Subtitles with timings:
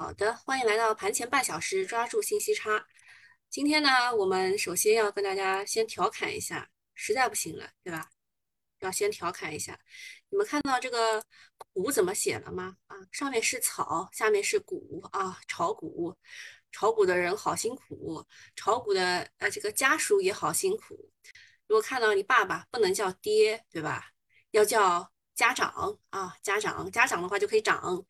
[0.00, 2.86] 好的，欢迎来到盘前半小时，抓住信息差。
[3.50, 8.08] 今天呢，我们首先要跟大家先调侃一下，实在不行了，对吧？
[8.78, 9.76] 要先调侃一下。
[10.28, 11.20] 你们看到这个
[11.74, 12.76] “股”怎么写了吗？
[12.86, 16.16] 啊，上面是草，下面是股啊，炒股，
[16.70, 18.24] 炒股的人好辛苦，
[18.54, 21.10] 炒股的呃这个家属也好辛苦。
[21.66, 24.12] 如果看到你爸爸，不能叫爹，对吧？
[24.52, 28.06] 要叫家长啊，家长，家长的话就可以长。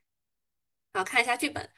[0.98, 1.70] 好，看一下剧本。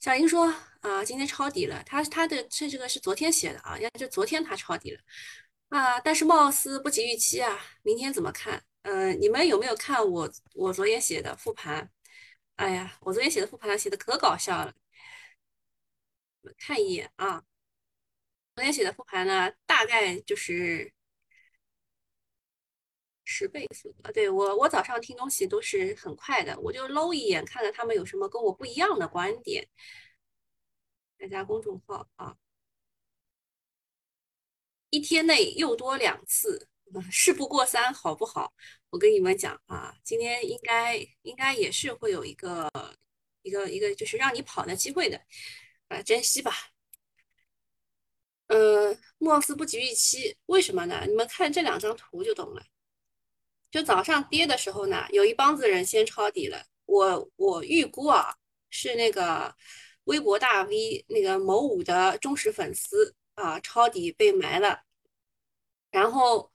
[0.00, 1.80] 小英说啊，今天抄底了。
[1.84, 5.00] 他他的这这个是昨天写的啊，要就昨天他抄底了
[5.68, 7.56] 啊，但是貌似不及预期啊。
[7.82, 8.60] 明天怎么看？
[8.82, 11.88] 嗯，你们有没有看我我昨天写的复盘？
[12.56, 14.74] 哎呀，我昨天写的复盘写的可搞笑了。
[16.58, 17.44] 看一眼啊，
[18.56, 20.92] 昨天写的复盘呢，大概就是
[23.32, 24.12] 十倍速啊。
[24.12, 29.68] 对我，我早上听东西都是很快的，我就搂一眼，看看他们有什么跟我不一样的观点。
[31.18, 32.36] 大家公众号啊，
[34.90, 36.68] 一天内又多两次，
[37.10, 38.52] 事不过三，好不好？
[38.90, 42.68] 我跟你们讲啊，今天应该应该也是会有一个
[43.42, 45.18] 一个一个，就是让你跑的机会的。
[45.88, 46.52] 啊，珍惜吧。
[48.48, 51.04] 呃，貌似不及预期，为什么呢？
[51.06, 52.62] 你们看这两张图就懂了。
[53.72, 56.64] 就早上跌的时候呢，有一帮子人先抄底了。
[56.86, 58.34] 我我预估啊，
[58.70, 59.54] 是那个
[60.04, 64.82] 微博大 V 那个某五的忠实粉丝啊，抄底被埋了。
[65.90, 66.52] 然后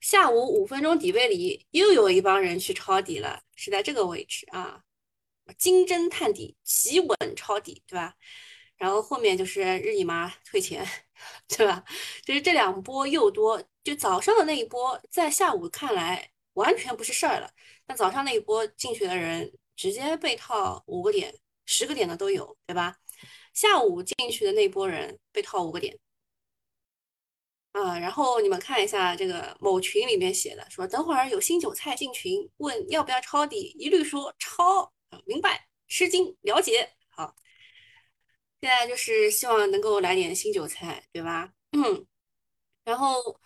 [0.00, 4.82] 下午五分钟底背离，又有一帮人去抄底了，是在这个位置啊，
[5.58, 8.14] 金针探底，企稳抄底，对吧？
[8.76, 10.86] 然后后面就是日你妈退钱，
[11.48, 11.84] 对吧？
[12.24, 17.50] 就是这两波又多，就早上的那一波，在下午看来完全不是事儿了。
[17.86, 21.34] 那早上那一波进去的人，直接被套五个点、
[21.66, 22.96] 十个点的都有，对吧？
[23.52, 25.98] 下午进去的那波人被套五个点，
[27.72, 34.92] 啊，然后你们看一下这个某群里面写的，说等会儿有新韭菜进群问要不要抄底，一律说抄，
[35.26, 35.66] 明白？
[35.88, 37.34] 吃惊，了解，好。
[38.60, 41.52] 现在就是希望能够来点新韭菜，对吧？
[41.72, 42.06] 嗯，
[42.84, 43.40] 然后，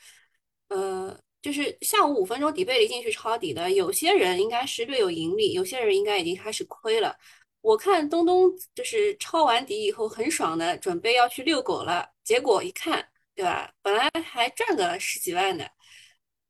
[0.68, 7.14] 呃，就是下午五分钟底背离进去抄底的，有些人应该是略有盈利，有些人应该已经开始亏了。
[7.60, 13.70] 我看东东就是抄完底以后很爽的，准备要去遛狗了，结果一看，对吧？
[13.82, 15.70] 本来还赚个十几万的，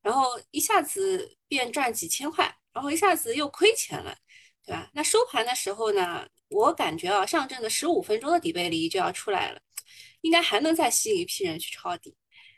[0.01, 4.17] 然后一下子变赚几千块，然后一下子又亏钱了，
[4.65, 4.89] 对吧？
[4.95, 6.25] 那收盘的时候呢？
[6.51, 9.61] 我感觉啊，上证的十五分钟的底背离就要出来了，
[10.21, 12.15] 应该还能再吸引一批人去抄底，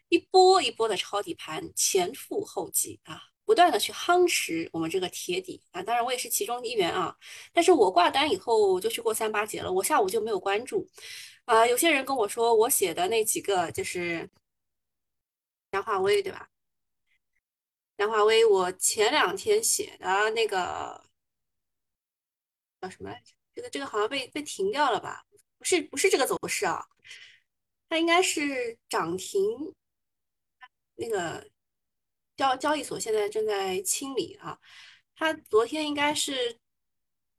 [0.08, 5.82] 一波一波的抄底盘前赴后继啊，不断的去夯实我们这个铁底啊。
[5.82, 7.16] 当然我也是其中一员啊，
[7.52, 10.88] 但是我挂单以后就去过三八节了，我下午就没有关注
[11.44, 11.66] 啊。
[11.66, 14.30] 有些人跟我说我写的那几个就是
[15.72, 16.48] 杨化威对吧？
[17.96, 21.04] 杨化威，我前两天写的那个
[22.80, 23.32] 叫什么来着？
[23.54, 25.24] 这个这个好像被被停掉了吧？
[25.58, 26.84] 不是不是这个走势啊，
[27.88, 29.74] 它应该是涨停。
[30.96, 31.48] 那个
[32.36, 34.58] 交交易所现在正在清理啊，
[35.14, 36.58] 它昨天应该是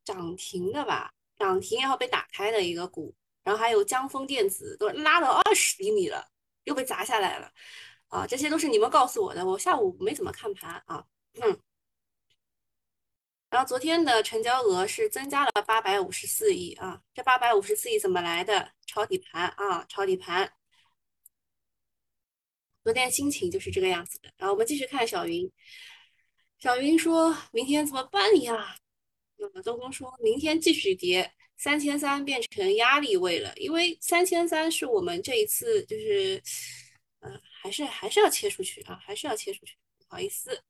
[0.06, 1.14] 涨停的吧？
[1.38, 3.14] 涨停然后被打开的一个股，
[3.44, 6.32] 然后还有江丰电子都拉到二十厘米了，
[6.64, 7.52] 又被砸下来了
[8.08, 8.26] 啊！
[8.26, 11.06] 这些都是你们告诉我的，我下午没怎么看盘啊。
[11.42, 11.60] 嗯。
[13.50, 18.72] 然后昨天的成交额是增加了八百五十四亿啊，这八百五十四亿怎么来的？
[18.86, 20.52] 抄底盘啊，抄底盘。
[22.88, 24.32] 昨天心情就是这个样子的。
[24.38, 25.52] 然后我们继续看小云，
[26.58, 28.78] 小云说明天怎么办呀？
[29.36, 36.42] 那么东东说明天继续跌，三千三变成压力位了，因为三千三是我们这一次就是，
[37.20, 40.64] 呃，还是还是要切出去啊，还是要切出去，不好意思。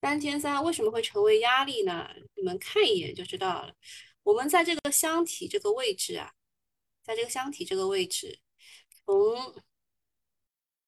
[0.00, 2.08] 三千三为什么会成为压力呢？
[2.34, 3.74] 你们看一眼就知道了。
[4.22, 6.32] 我们在这个箱体这个位置啊，
[7.04, 8.40] 在这个箱体这个位置，
[9.04, 9.54] 从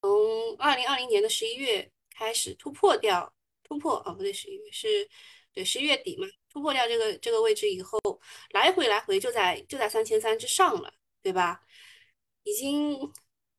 [0.09, 3.31] 从二零二零年的十一月开始突破掉，
[3.63, 5.07] 突破啊不对，十一月是
[5.53, 8.01] 对十一月底嘛，突破掉这个这个位置以后，
[8.53, 10.91] 来回来回就在就在三千三之上了，
[11.23, 11.61] 对吧？
[12.43, 12.99] 已经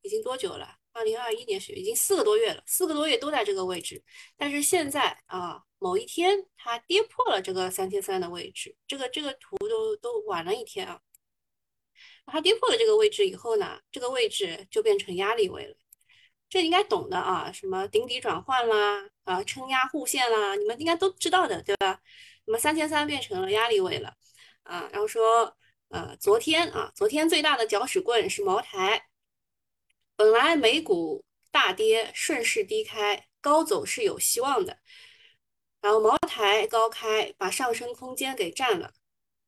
[0.02, 0.76] 已经多久了？
[0.90, 4.02] 二零二一年是已经四个多月了，四个多月都在这个位置，
[4.36, 11.00] 但是现在啊，某一天它跌破了这个三千三的位置，这个这个图都都晚了一天啊。
[12.26, 15.76] 它跌破了这个位置以后呢，这个位置就变成压力位了，
[16.50, 22.00] 这应该懂的啊，什么顶底转换啦，啊撑压护线啦，你们应该都知道的，对吧？
[22.46, 24.16] 那么三千三变成了压力位了，
[24.64, 25.56] 啊，然后说，
[25.90, 29.06] 呃，昨天啊，昨天最大的搅屎棍是茅台，
[30.16, 34.78] 本来美股大跌，顺势低开，高走是有希望的，
[35.80, 38.92] 然后茅台高开，把上升空间给占了，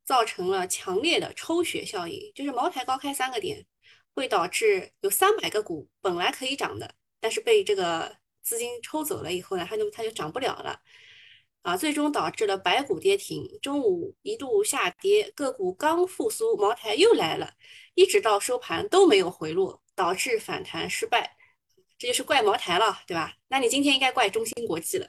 [0.04, 3.66] 造成了强烈的抽血效应，就是茅台高开三个点，
[4.14, 10.80] 会导致有三百个股本来可以涨的，但是被这个资金抽走了以后呢，它就它就涨不了了。
[11.62, 17.52] 啊，最终导致了白股跌停，中午一度下跌，个股刚复苏，茅台又来了，
[17.94, 21.36] 一直到收盘都没有回落，导致反弹失败，
[21.96, 23.34] 这就是怪茅台了，对吧？
[23.46, 25.08] 那你今天应该怪中芯国际了，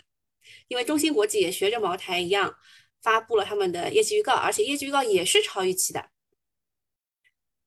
[0.67, 2.55] 因为中芯国际也学着茅台一样，
[3.01, 6.11] 发布了他们的业绩预告，而且业绩预告也是超预期的。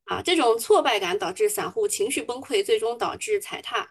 [0.07, 3.89] 啊，这种挫败感导致散户情绪崩溃，最终导致踩踏。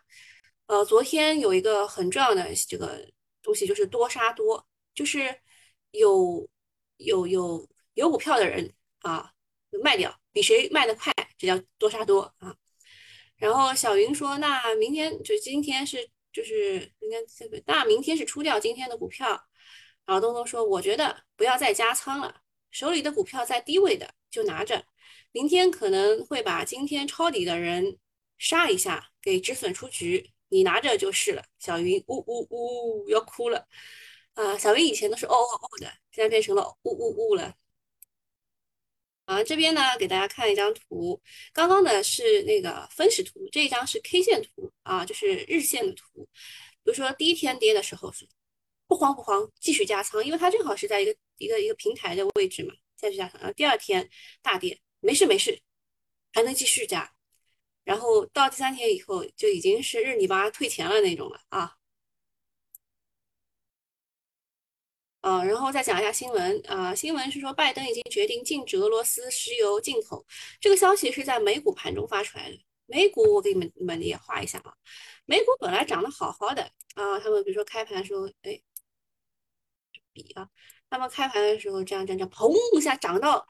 [0.65, 3.07] 呃，昨天有一个很重要的这个
[3.41, 4.67] 东西就是多杀多。
[4.95, 5.35] 就是
[5.91, 6.50] 有
[6.95, 9.29] 有有有股票的人啊，
[9.83, 12.56] 卖掉比谁卖的快，这叫多杀多啊。
[13.35, 19.27] 然后小云说：“那明天就今天是就是应该这个，那明天是出掉今天的股票。”
[20.07, 22.41] 然后东东说：“我觉得不要再加仓了，
[22.71, 24.85] 手里的股票在低位的就拿着，
[25.31, 27.98] 明天可能会把今天抄底的人
[28.38, 33.68] 杀一下，给止损出局，你拿着就是了。”小云呜呜呜要哭了。
[34.34, 37.56] 啊，小云以前都是哦哦哦的，现在变成了呜呜呜了。
[39.25, 41.19] 啊，这边呢给大家看一张图，
[41.52, 46.28] 刚刚呢是那个分时图，这一张是 K 线图啊，就是日线的图。
[46.84, 48.28] 比如说第一天跌的时候是
[48.88, 53.40] 不慌不慌，继续加仓，因为它正好是在一个一个一个平台的位置嘛，再去加仓。
[53.42, 54.07] 然后第二天
[54.44, 55.62] 大跌，没事没事，
[56.34, 57.13] 还能继续加。
[57.84, 61.75] 然后到第三天以后就已经是日你妈退钱了那种了啊。
[65.22, 70.25] 啊，然后再讲一下新闻啊，新闻是说拜登已经决定禁止俄罗斯石油进口，
[70.60, 72.60] 这个消息是在美股盘中发出来的。
[72.88, 74.74] 美股我给你们你们也画一下啊，
[75.25, 76.63] 美股本来涨得好好的
[76.94, 78.62] 啊，他们比如说开盘的时候，哎，
[80.13, 80.48] 笔啊，
[80.90, 83.48] 他们开盘的时候这样这样这样，砰一下涨到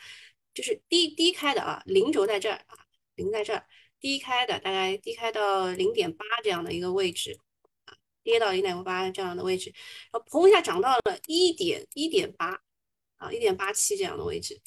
[0.56, 2.80] 就是低低开的啊，零轴在这儿啊，
[3.14, 3.64] 零在这儿，
[4.00, 7.38] 低开的大概低开到零点八这样的一个位置
[7.86, 7.94] 啊。
[8.24, 9.72] 跌到零点八这样的位置，
[10.12, 12.60] 然后砰一下涨到了一点一点八
[13.18, 14.60] 啊，一点八七这样的位置，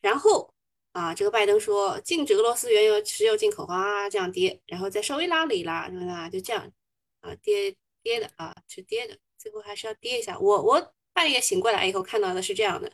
[0.00, 0.52] 然后
[0.90, 6.28] 啊，这个拜登说禁止俄罗斯原油石油进口啊，这样跌，然后再稍微拉了一拉，是吧？
[6.28, 6.72] 就这样
[7.20, 10.36] 啊，跌跌的啊，是跌的，最后还是要跌一下。
[10.40, 12.90] 我我半夜醒过来以后看到的是这样的，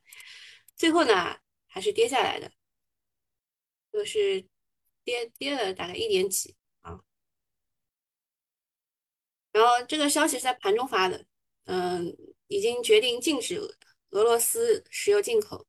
[0.77, 1.35] 最后呢
[1.71, 2.51] 还是跌下来的，
[3.93, 4.45] 就是
[5.05, 7.01] 跌跌了大概一点几啊。
[9.53, 11.25] 然后这个消息是在盘中发的，
[11.65, 12.15] 嗯，
[12.49, 13.59] 已经决定禁止
[14.11, 15.67] 俄罗斯石油进口。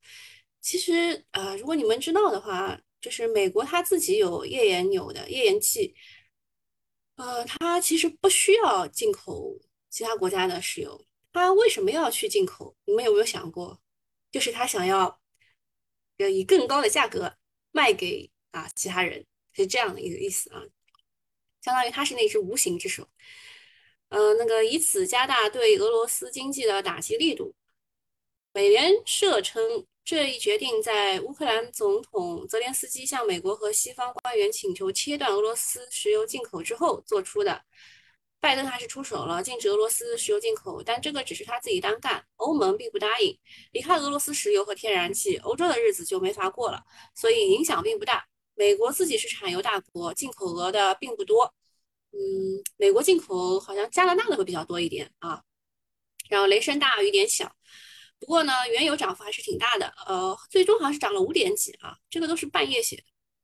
[0.60, 5.94] 其实啊，如果你们知道的话，就是美国它自己有页岩油的页岩气，
[7.16, 9.58] 呃，它其实不需要进口
[9.88, 12.76] 其他国家的石油，它为什么要去进口？
[12.84, 13.80] 你们有没有想过？
[14.30, 15.21] 就是它想要
[16.22, 17.34] 呃以更高的价格
[17.70, 20.62] 卖给啊其他人，是这样的一个意思啊，
[21.60, 23.08] 相当于它是那只无形之手。
[24.08, 27.54] 呃，那个以此加大对俄罗斯经济的打击力度。
[28.52, 37.64] 美联社称，这一决定在乌克兰总统泽连斯基向美国和西方官员请求切断俄罗斯石油进口之后做出的。
[38.42, 43.38] 拜登还是出手了，禁止俄罗斯石油进口，但这个只是他自己单干，欧盟并不答应。
[43.70, 46.82] 离开俄罗斯石油和天然气，欧洲的日子就没法过了，
[47.14, 48.26] 所以影响并不大。
[48.54, 51.54] 美国自己是产油大国，进口额的并不多。
[52.10, 52.18] 嗯，
[52.76, 55.40] 美国进口好像加拿大的会比较多一点啊，
[56.28, 57.54] 然后雷声大雨点小，
[58.18, 62.96] 不过呢，原油涨幅还是挺大的，呃，最终好像是涨了五点几啊，这个都是半夜写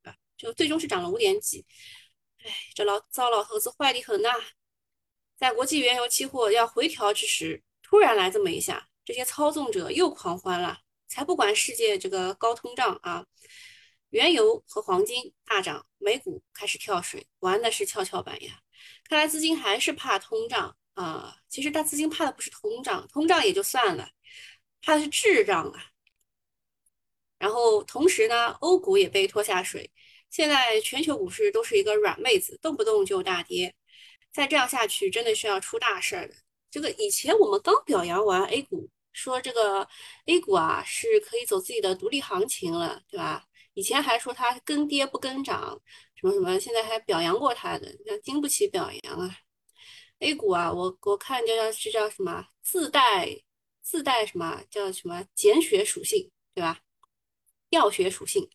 [0.03, 1.65] 的，就最终是涨了五点几，
[2.43, 4.29] 哎，这老糟老头子坏的很呐，
[5.39, 13.25] 在国际原油期货要回调之时，突然来这么一下，这些操纵者又狂欢了，才不管世界这个高通胀啊。
[14.09, 18.59] 原油和黄金大涨，美股开始跳水，玩的是跷跷板呀！
[19.07, 21.37] 看来资金还是怕通胀啊。
[21.47, 24.09] 其实大资金怕的不是通胀，通胀也就算了，
[24.81, 25.85] 怕的是滞胀啊。
[27.37, 29.89] 然后同时呢，欧股也被拖下水，
[30.29, 33.73] 现在全球股市都是一个软妹子，动不动就大跌。
[34.31, 36.35] 再这样下去，真的是要出大事儿的。
[36.71, 39.87] 这个以前我们刚表扬完 A 股，说这个
[40.25, 43.45] A 股啊是可以走自己的独立行情了，对吧？
[43.73, 45.81] 以前还说它跟跌不跟涨，
[46.15, 49.37] 什么什么，现在还表扬过它的，那经不起表扬啊。
[50.19, 53.41] A 股啊，我我看这叫这叫什么自带
[53.81, 56.79] 自带什么叫什么减血属性，对吧？
[57.69, 58.49] 药学属性。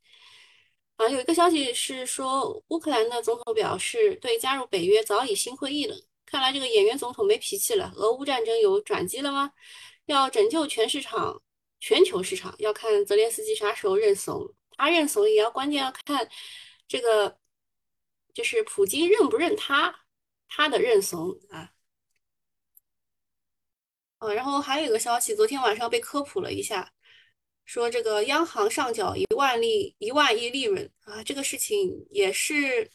[0.96, 6.00] 啊，有一个消息是说，乌克兰的总统表示对加入北约早已心灰意冷。
[6.24, 7.92] 看来这个演员总统没脾气了。
[7.96, 9.52] 俄乌战争有转机了吗？
[10.06, 11.42] 要拯救全市场、
[11.80, 14.54] 全球市场，要看泽连斯基啥时候认怂。
[14.76, 16.28] 他认怂也要关键要看
[16.86, 17.38] 这个，
[18.32, 20.06] 就是普京认不认他，
[20.48, 21.72] 他的认怂啊。
[24.18, 26.93] 啊，然后还有一个消息，昨天晚上被科普了一下。
[27.64, 32.90] 说这个央行上缴一万利一万亿利润啊，这个事情也是，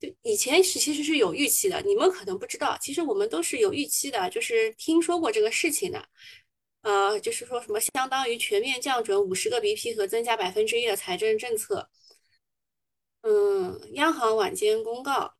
[0.00, 6.08] 就以前是其实是有预期的，你们可能不知道，其实我们都是有预期的，就是听说过这个事情的，
[6.82, 11.88] 呃，就是说什么相当于全面降准五十个 BP 和增加百分之一的财政政策，
[13.22, 15.34] 嗯，央行晚间公告。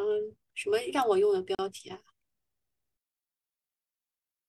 [0.00, 2.00] 嗯，什么让我用的标题啊？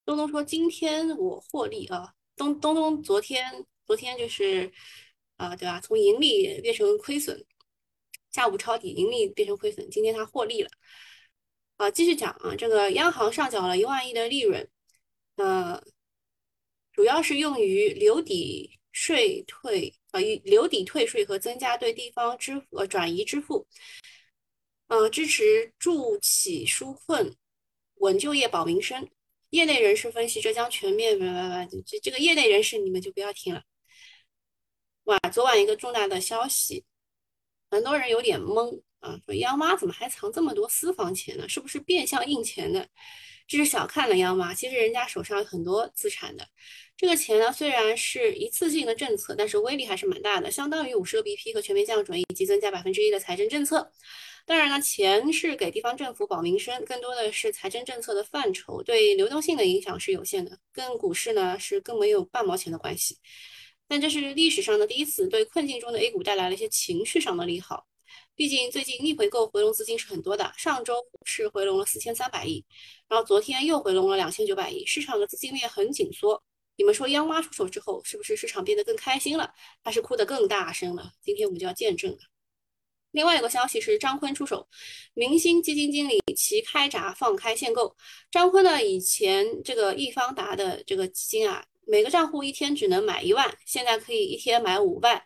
[0.05, 4.71] 东东说今天我获利啊，东东东昨天昨天就是
[5.35, 5.81] 啊，对吧？
[5.81, 7.45] 从盈利变成亏损，
[8.29, 10.69] 下午抄底，盈利变成亏损，今天他获利了。
[11.75, 14.69] 啊，继续讲啊，这个央行上缴了一万亿的利润，
[15.35, 15.83] 呃，
[16.93, 23.67] 主要是用于留抵税退，呃，留抵退税和增加对地方支付呃转移支付。
[24.91, 27.33] 呃，支持助企纾困、
[27.99, 29.09] 稳就业、保民生。
[29.51, 31.17] 业内人士分析，这将全面……
[31.17, 33.63] 不不不，这这个业内人士你们就不要听了。
[35.05, 36.83] 哇，昨晚一个重大的消息，
[37.69, 41.47] 很多人有点懵啊，说央妈怎么还藏这么多私房钱呢？
[41.47, 42.85] 是不是变相印钱的？
[43.47, 46.45] 这是小看了央妈，其实人家手上有很多资产的。
[46.97, 53.89] 这个钱呢，虽然是一次性的政策，但是威力还是蛮大的，相当于五十个 BP 和全面降准以及增加百分之一的财政政策。
[54.45, 63.17] 当然呢，钱是给地方政府保民生，更多的是财政政策的范畴，对流动性的影响是有限的，跟股市呢是更没有半毛钱的关系。
[63.87, 67.85] 但这是历史上的第一次，对困境中的 A 股带来了一些情绪上的利好。
[68.35, 70.95] 毕竟最近逆回购回笼资金是很多的，上周
[71.25, 72.65] 是回笼了四千三百亿，
[73.07, 76.41] 然后昨天又回笼了两千九百亿，市场的资金链很紧缩。
[76.77, 81.11] 你们说央妈出手之后，是不是市场变得更开心了，还是哭得更大声了？
[81.21, 82.17] 今天我们就要见证了。
[83.11, 84.67] 另外一个消息是张坤出手，
[85.13, 87.95] 明星基金经理齐开闸放开限购。
[88.31, 95.21] 张坤呢，以前这个易方达的这个基金啊，每个账户一天只能买一万，现在可以一天买五万。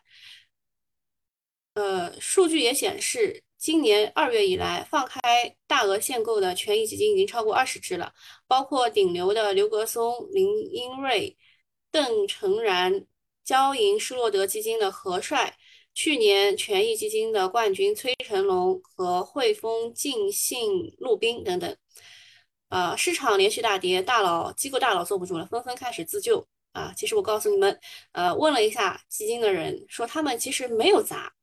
[1.76, 8.14] 呃，数据也显示，今年二月以来放开大额限购的权益基金已经超过二十只了，
[8.48, 11.38] 包括顶流的刘格松、林英瑞、
[11.92, 13.06] 邓成然、
[13.44, 15.58] 交银施洛德基金的何帅。
[15.96, 21.78] 去年权益基金的冠军崔成龙和汇丰晋信陆斌等等，
[22.68, 26.94] 啊，市场连续大跌，大佬机构大佬坐不住了，纷纷开始自救啊。
[26.98, 27.80] 其实我告诉你们，
[28.12, 31.34] 呃，问了一下基金的人，说他们其实没有砸，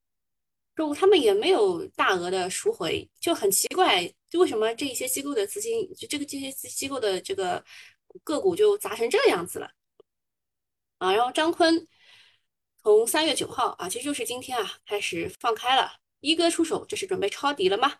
[0.76, 7.64] 就他们也没有大额的赎回，就很奇怪，就为什么这些机构的资金，就这个这些机构的这个
[8.22, 9.70] 个股就砸成这个样子了
[10.98, 11.14] 啊？
[11.14, 11.88] 然后张坤。
[12.84, 15.92] 从三月九号啊，其实就是今天啊，开始放开了。
[16.20, 17.92] 一哥出手，这是准备抄底了吗？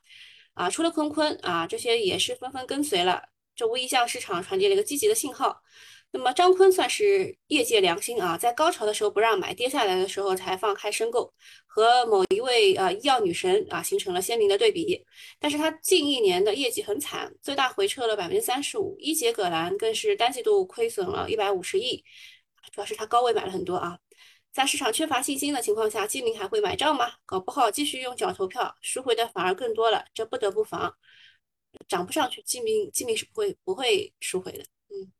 [0.54, 3.22] 啊，除了坤坤啊，这些也是纷纷跟随了。
[3.54, 5.62] 这无疑向市场传递了一个积极的信号。
[6.10, 11.32] 那么张坤算是业界良心啊，在高潮的时候不让买，跌下来的时候才放开申购，
[11.64, 15.04] 和某一位呃医药女神啊形成了鲜明的对比。
[15.38, 18.96] 但是他近一年的业绩很惨，最大回撤了百分之三十五。
[18.98, 22.04] 一节葛兰更是单季度亏损了一百五十亿，
[22.72, 23.96] 主要是他高位买了很多啊。
[24.52, 27.14] 在市场缺乏信心的情况下，基民还会买账吗？
[27.24, 30.94] 搞不好继续用脚投票，赎回的反而更多了，这不得不防。
[31.88, 34.62] 涨不上去，基民基民是不会不会赎回的。
[34.90, 35.10] 嗯，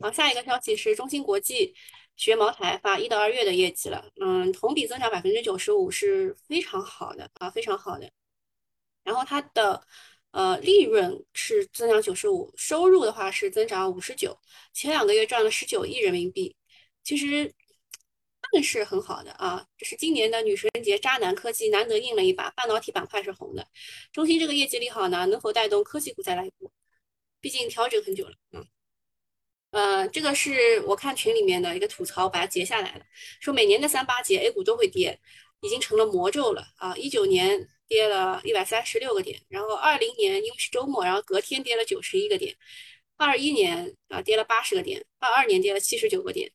[0.00, 1.74] 好，下一个消息是中芯国际
[2.16, 8.10] 学茅台发一到二月的业绩了，嗯，同比增长百分之九十五是非常好的啊，非常好的。
[9.04, 9.86] 然后它的
[10.30, 14.38] 呃利润是增长九十五，收入的话是增长五十九，
[14.72, 16.56] 前两个月赚了十九亿人民币，
[17.04, 17.52] 其实。
[18.52, 19.66] 更是很好的啊！
[19.78, 23.66] 这是今年的女神节，渣男科技难得硬了一把，半导体板块是红的。
[24.12, 26.70] 中芯这个业绩利好呢，能否带动科技股再来一波？
[27.40, 28.66] 毕竟调整很久了，嗯，
[29.70, 33.04] 呃，这个是我看群里面的一个吐槽，把它截下来了，
[33.40, 35.18] 说每年的三八节 A 股都会跌，
[35.62, 36.94] 已经成了魔咒了啊！
[36.94, 42.54] 一九年跌了一百三十六个点，然后二零年因为是周末，然后隔天跌了九十一个点，
[43.16, 46.52] 二一年啊跌了八十个点，二二年跌了七十九个点。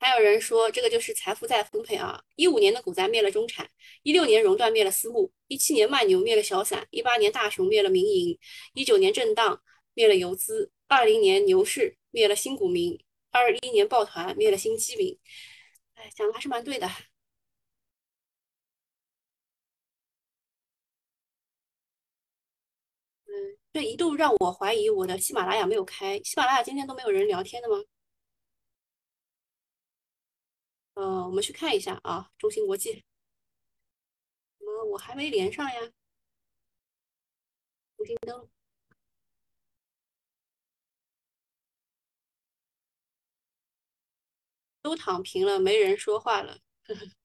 [0.00, 2.22] 还有人说这个就是财富再分配啊！
[2.34, 3.70] 一五年的股灾灭了中产，
[4.02, 8.38] 一六年熔断灭了私募，一七年慢牛灭了小散，一八年大熊灭了民营，
[8.72, 9.62] 一九年震荡
[9.94, 12.98] 灭了游资，二零年牛市灭了新股民，
[13.30, 15.18] 二一年抱团灭了新基民。
[15.94, 16.88] 哎，讲的还是蛮对的。
[23.26, 26.18] 嗯，这一度让我怀疑我的喜马拉雅没有开。
[26.24, 27.76] 喜马拉雅今天都没有人聊天的吗？
[30.94, 33.04] 呃，我们去看一下啊，中芯国际，
[34.58, 35.92] 怎么我还没连上呀？
[37.96, 38.48] 重新登录，
[44.82, 46.58] 都躺平了，没人说话了。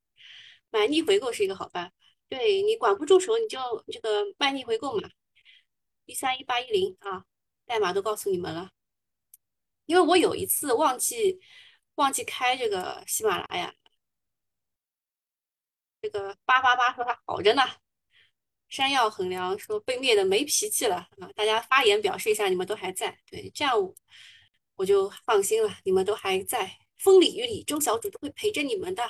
[0.69, 1.93] 买逆回购是一个好办法，
[2.29, 5.09] 对你管不住手，你就这个卖逆回购嘛，
[6.05, 7.25] 一三一八一零啊，
[7.65, 8.71] 代码都告诉你们了。
[9.85, 11.39] 因为我有一次忘记
[11.95, 13.73] 忘记开这个喜马拉雅。
[16.01, 17.63] 这个八八八说他好着呢，
[18.69, 21.29] 山药衡量说被灭的没脾气了啊！
[21.35, 23.73] 大家发言表示一下，你们都还在，对，这样
[24.75, 29.03] 我就放心了，你们都还在，风里雨里，周小主都会陪着你们的。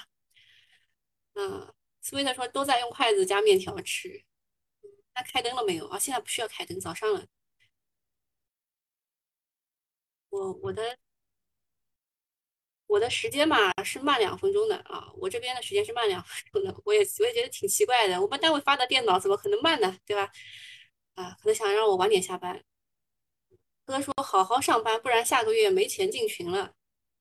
[1.34, 4.24] 嗯，斯威特说都在用筷子夹面条吃，
[5.16, 6.00] 那开灯了没有啊？
[6.00, 7.26] 现在不需要开灯，早上了。
[10.30, 10.98] 我我的。
[12.88, 19.98] 我的时间嘛是慢两分钟的啊，我这边的时间是慢两分钟的，我也我也觉得挺奇怪的，我们单位发的电脑怎么可能慢呢？
[20.06, 20.32] 对吧？
[21.16, 22.62] 啊，可能想让我晚点下班。
[23.86, 26.74] 哥说好好上班，不然下个月没钱进群了。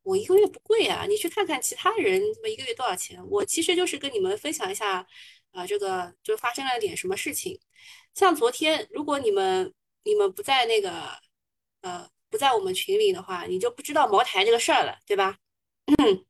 [0.03, 3.19] 我一个月不贵啊，你去看看其他人，他妈一个月多少钱？
[3.29, 5.07] 我其实就是跟你们分享一下
[5.53, 7.59] 啊，这个就发生了点什么事情。
[8.15, 9.73] 像昨天，如果你们
[10.05, 11.19] 你们不在那个
[11.83, 15.39] 呃不在我们群里的话，你就不知道茅台这个事儿了，对吧？
[15.87, 15.95] 嗯，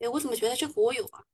[0.00, 1.24] 哎，我怎么觉得这个我有啊？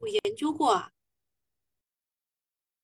[0.00, 0.92] 我研究过啊，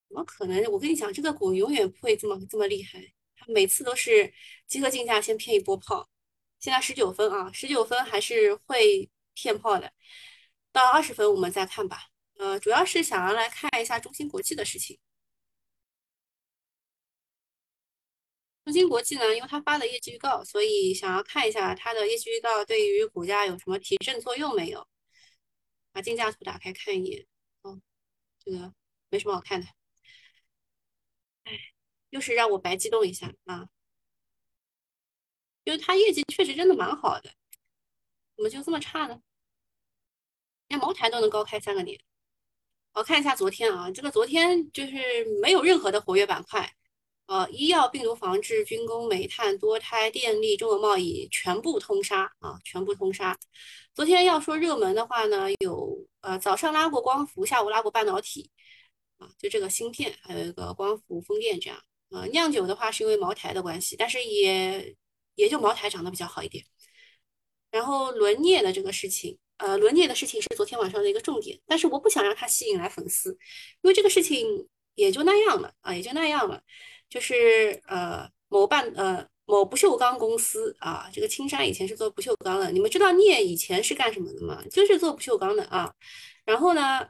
[0.08, 0.62] 怎么可能？
[0.72, 3.00] 我跟你讲，这个股永远不会这么这么厉害，
[3.36, 4.32] 它每次都是
[4.66, 6.08] 集合竞价先骗一波炮。
[6.60, 9.92] 现在十九分啊，十九分还是会骗炮的，
[10.72, 12.08] 到二十分我们再看吧。
[12.38, 14.98] 呃，主要是想要来看一下中芯国际的事情。
[18.68, 24.86] 中芯国际呢，因为它发了业绩预告，所以想要看一下它的业绩预告对于股价有什么提振作用没有？
[25.90, 27.26] 把竞价图打开看一眼。
[27.62, 27.80] 哦，
[28.44, 28.74] 这个
[29.08, 29.66] 没什么好看的。
[31.44, 31.58] 哎，
[32.10, 33.70] 又是让我白激动一下啊！
[35.64, 37.30] 因为它业绩确实真的蛮好的，
[38.36, 39.22] 怎么就这么差呢？
[40.66, 41.98] 连茅台都能高开三个点。
[42.92, 46.74] 我看一下昨天啊，这个昨天就是没有任何的活跃板块。
[47.28, 53.38] 呃，医药、病毒防治、军工、煤炭、多胎、电力、中国贸易全部通杀啊，全部通杀。
[53.94, 58.50] 昨天要说热门的话呢，有呃早上拉过光伏，下午拉过半导体
[59.18, 61.78] 啊，就这个芯片，还有一个光伏、风电这样。
[62.08, 64.96] 呃，酿酒的话是因为茅台的关系，但是也
[65.34, 66.64] 也就茅台涨得比较好一点。
[67.70, 73.32] 然后轮镍的这个事情，呃，轮镍的事情是昨天晚上的一个重点，但是我不想让它吸引来粉丝，
[73.82, 76.62] 因为这个事情也就那样了啊，也就那样了。
[77.08, 84.62] 就是呃某半呃某不锈钢公司啊，这个青山以前是做不锈钢的，你们知道镍以前是干什么的吗？
[84.70, 85.92] 就是做不锈钢的啊。
[86.44, 87.08] 然后呢，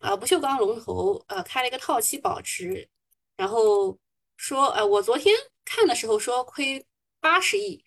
[0.00, 2.88] 啊不锈钢龙头呃开了一个套期保值，
[3.36, 3.98] 然后
[4.36, 6.84] 说呃我昨天看的时候说亏
[7.20, 7.82] 八十亿，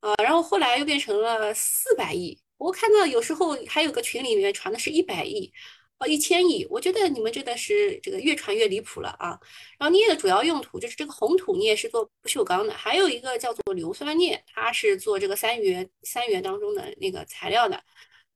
[0.00, 5.52] 啊然后后来又变成了四百亿，我看到有时候还有个群里面传的是一百亿。
[6.00, 9.38] 哦，一千亿，我觉得你们真的是这个越传越离谱了啊！
[9.78, 17.78] 然后镍的主要用途就是这个红土镍是做不锈钢的，还有一个叫做硫酸镍，它是做这个三元三元当中的那个材料的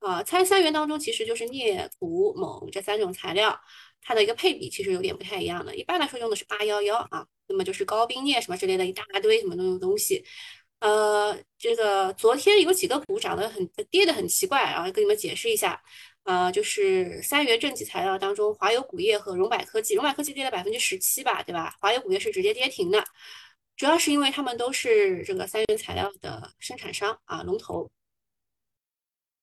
[0.00, 0.22] 啊。
[0.22, 3.58] 参三元当中其实就是镍、钴、锰这三种材料，
[4.02, 5.74] 它的一个配比其实有点不太一样的。
[5.74, 10.22] 一般来说用的是八幺幺啊，那么就是高冰镍什么之类的一大堆什么东东西。
[10.80, 15.82] 呃，这个昨天有几个股涨得很跌得很奇怪啊，跟你们解释一下。
[16.24, 21.74] 呃，就是三元正极材料当中，华友钴业和荣百科技，荣百科技跌了百分之十七吧，对吧？
[21.80, 23.04] 华友钴业是直接跌停的，
[23.76, 27.90] 主要是因为他们都是这个三元材料的生产商啊，龙头。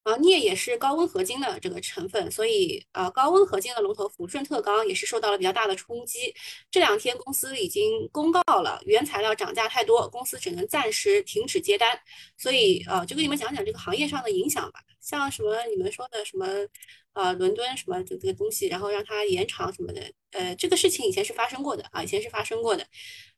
[0.03, 6.33] 啊，镍也是高温合金的这个成分，所以呃，高温合金的龙头抚顺特钢也是受到了比较大的冲击。
[6.71, 11.99] 这两天公司已经公告了，原材料涨价太多，公司只能暂时停止接单。
[12.35, 14.79] 所以呃，就跟你们讲讲这个行业上的影响吧。
[14.99, 16.47] 像什么你们说的什么
[17.13, 22.83] 呃伦敦什么这个东西，然后让它延长什么的，呃，这个事情以前是发生过的啊，以前是发生过的。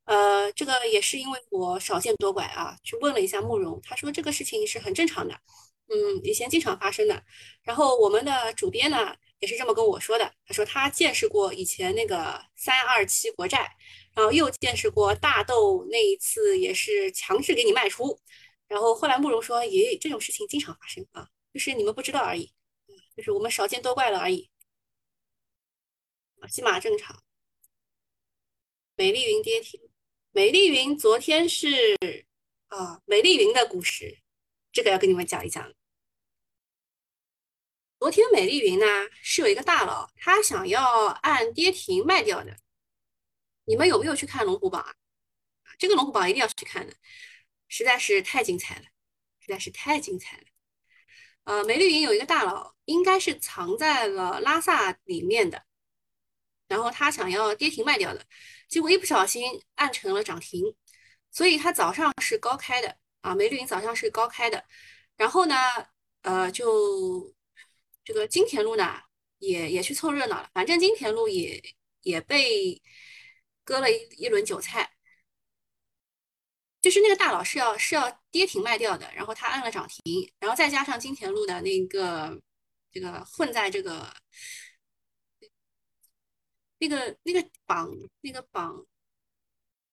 [0.05, 5.33] 呃，这个也是因为我少见多怪啊，去问了一下慕容，他说这个事情是很正常的。
[5.93, 7.23] 嗯，以前经常发生的。
[7.61, 13.71] 然后我们的主编呢也是这么跟我说的，他说他见识过以前那个三二七国债，
[14.15, 18.19] 然后又见识过大豆那一次也是强制给你卖出。
[18.67, 22.51] 然后后来慕容说，也这种事情经常发生啊，就是你们不知道而已，
[23.15, 24.49] 就是我们少见多怪了而已。
[26.49, 27.23] 起码正常。
[28.95, 29.79] 美丽云跌停，
[30.31, 31.97] 美丽云昨天是
[32.67, 34.19] 啊，美丽云的故事，
[34.71, 35.73] 这个要跟你们讲一讲。
[38.03, 38.85] 昨天美丽云呢
[39.21, 42.57] 是有一个大佬，他想要按跌停卖掉的。
[43.63, 44.93] 你们有没有去看龙虎榜啊？
[45.79, 46.93] 这个龙虎榜一定要去看的，
[47.69, 48.81] 实在是太精彩了，
[49.39, 50.43] 实在是太精彩了。
[51.45, 55.63] 呃，美丽云有一个大佬，应该是藏在了拉萨里面的，
[56.67, 58.25] 然后他想要跌停卖掉的，
[58.67, 60.75] 结果一不小心按成了涨停，
[61.31, 64.65] 所以他早上是高开的啊，美丽云早上是高开的，
[65.15, 65.55] 然后呢，
[66.23, 67.33] 呃，就。
[68.03, 69.01] 这个金田路呢，
[69.39, 70.49] 也也去凑热闹了。
[70.53, 71.61] 反正金田路也
[72.01, 72.81] 也被
[73.63, 74.91] 割了一一轮韭菜，
[76.81, 82.41] 就是那个大佬是要是要跌停卖掉的，然后他按了涨停，然后再加上金田路的那个
[82.91, 84.13] 这个混在这个
[86.79, 87.89] 那个那个榜
[88.21, 88.85] 那个榜，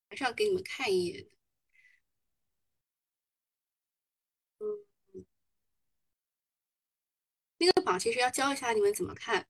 [0.09, 1.31] 还是要给你们看一眼的，
[7.61, 9.47] 那个榜其实要教一下你们怎么看。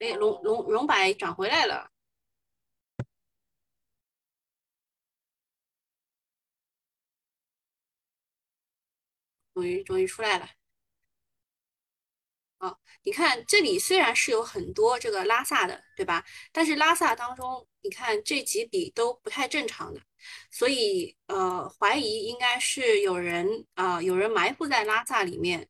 [0.00, 1.90] 哎，龙龙龙白涨回来了，
[9.54, 10.48] 终于终于出来了。
[12.58, 16.24] 啊，你看这里虽然是有很多这个拉萨的，对吧？
[16.52, 20.00] 但是拉萨当中，你看这几笔都不太正常的，
[20.50, 25.68] 所以呃，怀疑应该是有人啊，有人埋伏在拉萨里面，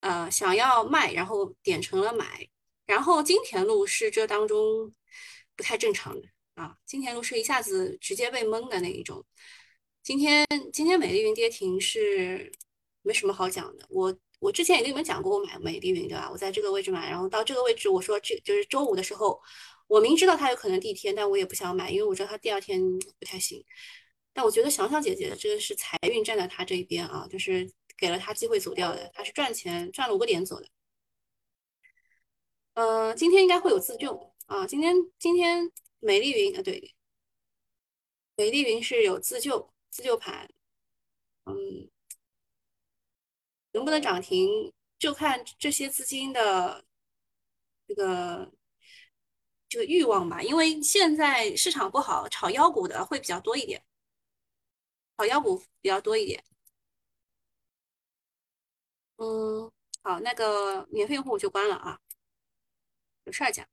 [0.00, 2.48] 呃，想要卖，然后点成了买。
[2.86, 4.92] 然后金田路是这当中
[5.56, 9.24] 不太正常的啊，金田路是一下子直接被蒙的那一种。
[10.02, 12.52] 今天今天美丽云跌停是
[13.02, 14.16] 没什么好讲的，我。
[14.38, 16.28] 我之前也跟你们讲过，我买美丽云对吧？
[16.30, 19.40] 我在这个位置买，然后到这个位置，我说这就是周五的时候，
[19.86, 22.80] 我明知道它有可能第一天，但我也不想买，因为我知道它第二天
[23.18, 23.64] 不太行。
[24.32, 30.68] 但我觉得想想姐姐这个是财运站在他这一边啊，就是给了他机会走掉的，他是赚钱赚了五个点走的。
[32.74, 36.94] 呃，今天应该会有自救啊，今天今天美丽云啊，对，
[38.36, 40.48] 美丽云是有自救自救盘，
[41.44, 41.88] 嗯。
[43.72, 46.82] 能不能涨停，就看这些资金的
[47.86, 48.50] 这个
[49.68, 50.42] 这个欲望吧。
[50.42, 53.82] 因为现在市场不好，炒妖股的会比较多一点，
[55.16, 56.44] 炒妖股比较多一点。
[59.16, 59.70] 嗯，
[60.02, 61.98] 好，那个免费用户我就关了啊，
[63.24, 63.66] 有事儿讲。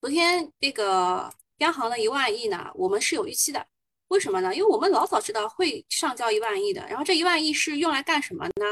[0.00, 3.66] 昨天这个央行的一万亿呢，我们是有预期的。
[4.08, 4.54] 为什么呢？
[4.54, 8.66] 因为我们老早知道会上交一万亿的，然后这一万亿是用来干什么呢？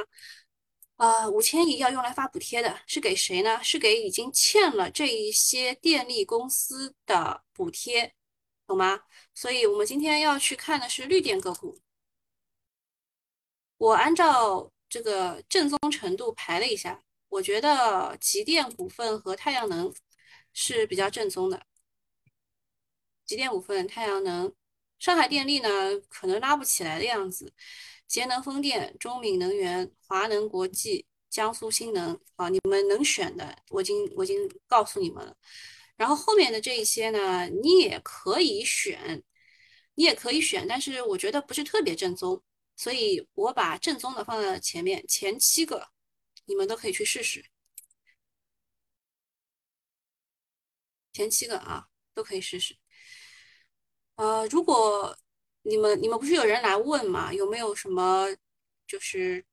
[0.96, 3.62] 啊，五千亿要用来发补贴的，是给谁呢？
[3.62, 8.14] 是给已经欠了这一些电力公司的补贴，
[8.66, 9.02] 懂吗？
[9.34, 11.80] 所以我们今天要去看的是绿电个股。
[13.78, 19.92] 我按照这个正宗程度排了一下，我觉得极电股份和太阳能
[20.52, 21.66] 是比较正宗的。
[23.26, 24.54] 极电股份、太阳能。
[24.98, 25.68] 上海电力呢，
[26.08, 27.52] 可能拉不起来的样子。
[28.12, 35.34] 节能风电、中闽能源、华能国际、江苏新能，啊，你们能选的，我已经我已经告诉你们了。
[35.96, 39.24] 然后后面的这一些呢，你也可以选，
[39.94, 42.42] 你也可以选，但是我觉得不是特别正宗，
[42.76, 45.88] 所以我把正宗的放在前面，前七个
[46.44, 47.42] 你们都可以去试试，
[51.14, 52.76] 前七个啊都可以试试。
[54.16, 55.16] 呃，如果
[55.62, 58.28] 你们你们不是有人来问嘛，有没有什么
[58.86, 59.44] 就是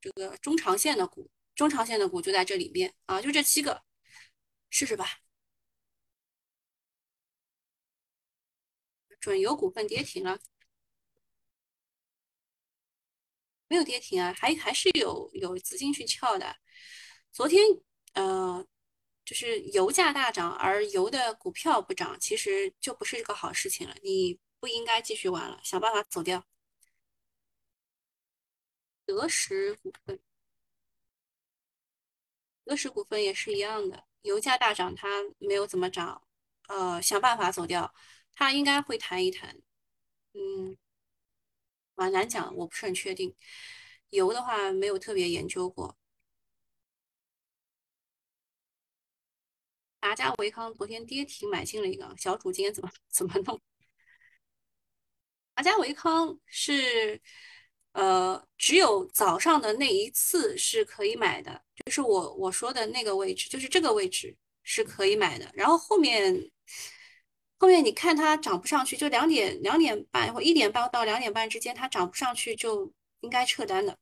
[0.00, 3.82] 这个中长线的股，中长线的股就在这里面啊，就这七个，
[4.70, 5.20] 试试吧。
[9.20, 10.38] 准油股份跌停了。
[13.68, 16.56] 没有跌停啊，还还是有有资金去撬的。
[17.30, 17.62] 昨天
[18.14, 18.66] 呃，
[19.24, 23.94] 就是油价大涨，而油的股票不涨，其实就不是一个好事情了。
[24.02, 26.44] 你不应该继续玩了，想办法走掉。
[29.04, 30.20] 德时股份，
[32.64, 36.22] 德时股份也是一样的，油价大涨，它没有怎么涨，
[36.68, 37.92] 呃，想办法走掉，
[38.32, 39.60] 它应该会弹一弹，
[40.34, 40.76] 嗯，
[41.94, 43.34] 蛮难讲，我不是很确定。
[44.10, 45.96] 油的话没有特别研究过。
[50.00, 53.60] 达家维康昨天跌停买进了一个小主，今天怎么 怎么弄？
[55.60, 57.20] 达佳维康是。
[57.92, 65.50] 呃，只有早上的那一次是可以买的，就是我我说的那个位置，就是这个位置是可以买的。
[65.54, 66.52] 然后后面
[67.58, 72.92] 后面你看它涨不上去，就两点两点半或一点半到两点半之间，它涨不上去就
[73.22, 73.98] 应该撤单的。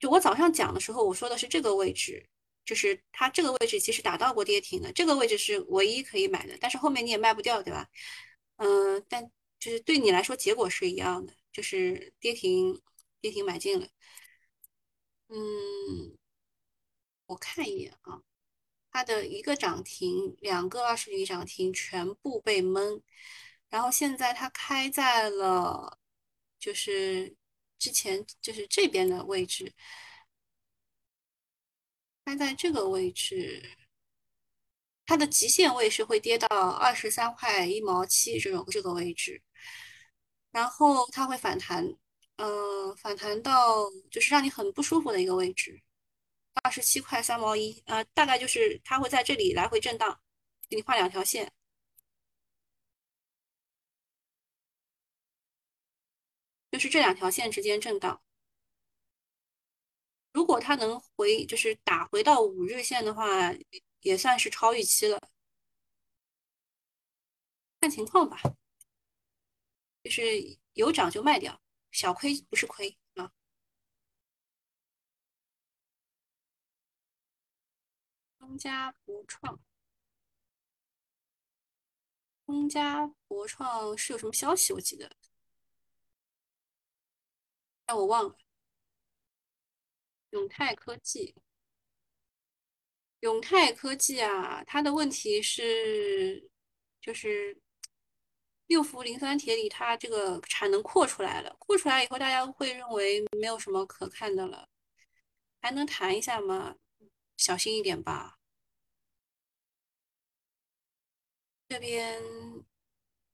[0.00, 2.26] 就我早上讲的时候，我说的是这个位置，
[2.64, 6.58] 就是它这个位置其实达到过跌停的，这个位置是唯一可以买的。
[6.60, 7.86] 但是后面你也卖不掉，对吧？
[8.56, 9.30] 嗯，但
[9.64, 11.32] 就是对你来说结果是一样的。
[11.52, 12.82] 就是跌停，
[13.20, 13.86] 跌停买进了。
[15.28, 16.18] 嗯，
[17.26, 18.20] 我看一眼啊，
[18.90, 23.00] 它的一个涨停，两个二十厘涨停全部被闷，
[23.68, 26.00] 然后现在它开在了，
[26.58, 27.36] 就是
[27.78, 29.72] 之前就是这边的位置，
[32.24, 33.62] 开在这个位置，
[35.06, 39.40] 它的极限位是会跌到二十三块一毛七这种这个位置。
[40.54, 41.84] 然后它会反弹，
[42.36, 45.82] 嗯，反弹到就是让你很不舒服的一个位置，
[46.62, 50.20] 二十七块三毛一，呃，大概就是它会在这里来回震荡，
[50.68, 51.52] 给你画两条线，
[56.70, 58.20] 就是这两条线之间震荡。
[60.32, 63.26] 如果它能回，就是打回到五日线的话，
[64.00, 65.20] 也算是超预期了，
[67.80, 68.40] 看情况吧。
[70.14, 73.32] 是有涨就卖掉，小亏不是亏啊。
[78.38, 79.60] 中嘉博创，
[82.46, 84.72] 中嘉博创是有什么消息？
[84.72, 85.16] 我记得，
[87.84, 88.38] 但我忘了。
[90.30, 91.34] 永泰科技，
[93.20, 96.48] 永泰科技啊，它的问题是，
[97.00, 97.63] 就是。
[98.66, 104.68] 六氟磷酸铁锂，它这个产能扩出来了，扩出来以后，大家会认为没有什么可看的了，
[105.60, 106.76] 还能谈一下吗？
[107.36, 108.38] 小心一点吧。
[111.68, 112.22] 这边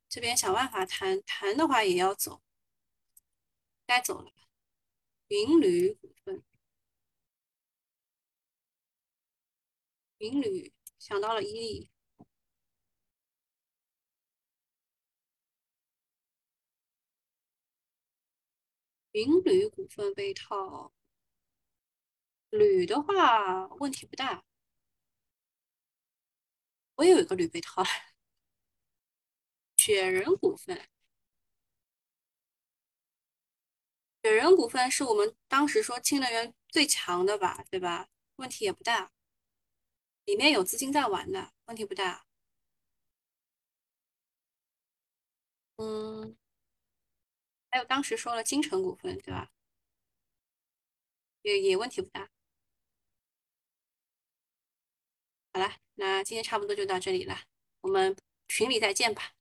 [0.08, 2.42] 这边想办法谈，谈的话也要走，
[3.86, 4.32] 该走了。
[5.28, 6.42] 云铝股份，
[10.18, 11.90] 云铝想到了伊利。
[19.12, 20.92] 云铝股份被套，
[22.50, 24.44] 铝的话问题不大。
[26.96, 27.82] 我有一个铝被套。
[29.78, 30.88] 雪人股份，
[34.22, 38.08] 雪人股份是我们当时说新能源最强的吧，对吧？
[38.36, 39.10] 问题也不大，
[40.24, 42.26] 里面有资金在玩的，问题不大。
[45.76, 46.36] 嗯。
[47.70, 49.50] 还有当时说了金城股份，对吧？
[51.42, 52.28] 也也问题不大。
[55.52, 57.40] 好了，那今天差不多就到这里了，
[57.80, 58.16] 我们
[58.48, 59.32] 群里再见吧。